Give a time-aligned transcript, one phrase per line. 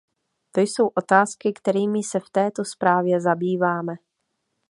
[0.51, 3.93] To jsou otázky, kterými se v této zprávě zabýváme.